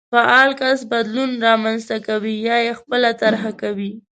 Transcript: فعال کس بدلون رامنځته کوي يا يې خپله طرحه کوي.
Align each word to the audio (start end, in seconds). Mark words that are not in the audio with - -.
فعال 0.13 0.49
کس 0.59 0.79
بدلون 0.91 1.29
رامنځته 1.47 1.97
کوي 2.07 2.35
يا 2.47 2.57
يې 2.65 2.73
خپله 2.79 3.09
طرحه 3.21 3.51
کوي. 3.61 3.91